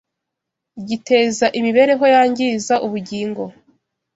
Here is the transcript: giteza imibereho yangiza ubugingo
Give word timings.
giteza 0.87 1.45
imibereho 1.59 2.03
yangiza 2.15 2.73
ubugingo 2.85 3.43